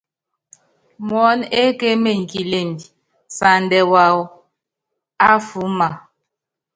[1.07, 2.85] Muɔ́n ekémenyi kilembi,
[3.37, 4.23] sandɛ waawɔ
[5.29, 5.87] afúúma.